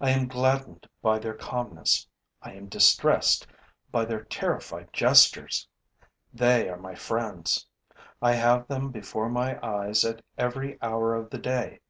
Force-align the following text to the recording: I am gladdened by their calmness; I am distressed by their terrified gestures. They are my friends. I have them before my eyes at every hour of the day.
I 0.00 0.10
am 0.10 0.28
gladdened 0.28 0.88
by 1.02 1.18
their 1.18 1.34
calmness; 1.34 2.06
I 2.40 2.52
am 2.52 2.68
distressed 2.68 3.48
by 3.90 4.04
their 4.04 4.22
terrified 4.22 4.90
gestures. 4.92 5.66
They 6.32 6.68
are 6.68 6.76
my 6.78 6.94
friends. 6.94 7.66
I 8.22 8.34
have 8.34 8.68
them 8.68 8.92
before 8.92 9.28
my 9.28 9.58
eyes 9.66 10.04
at 10.04 10.22
every 10.38 10.80
hour 10.80 11.16
of 11.16 11.30
the 11.30 11.38
day. 11.38 11.80